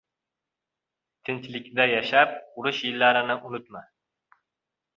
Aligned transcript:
•Tinchlikda 1.29 1.85
yashab 1.91 2.33
urush 2.63 2.81
yillarini 2.89 3.39
unutma. 3.51 3.87